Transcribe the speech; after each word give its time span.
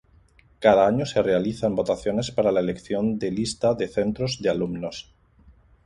Cada 0.59 0.87
año 0.87 1.05
se 1.05 1.21
realizan 1.21 1.75
votaciones 1.75 2.31
para 2.31 2.51
la 2.51 2.59
elección 2.61 3.19
de 3.19 3.29
lista 3.29 3.75
de 3.75 3.87
centro 3.87 4.25
de 4.39 4.49
alumnos. 4.49 5.13